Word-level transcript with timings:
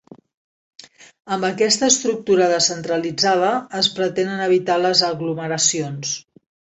Amb 1.35 1.47
aquesta 1.49 1.89
estructura 1.93 2.47
descentralitzada, 2.53 3.51
es 3.81 3.89
pretenen 3.99 4.41
evitar 4.47 4.79
les 4.87 5.05
aglomeracions. 5.09 6.15